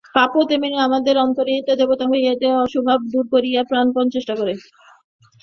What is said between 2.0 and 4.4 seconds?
হইতে পশুভাব দূর করিবার প্রাণপণ চেষ্টা।